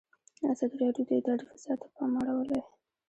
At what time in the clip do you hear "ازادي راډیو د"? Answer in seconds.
0.51-1.11